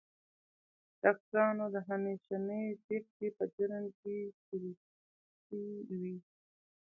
[1.03, 5.61] ډاکټرانو د همېشنۍ تېښتې په جرم کې شریکې
[5.99, 6.15] وې.